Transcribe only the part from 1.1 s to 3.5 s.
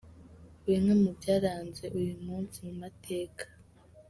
byaranze uyu munsi mu mateka.